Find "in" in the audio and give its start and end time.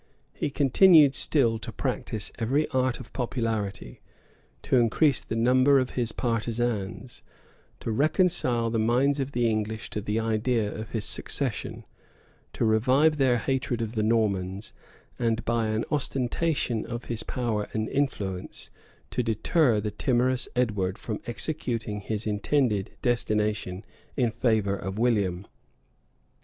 24.17-24.31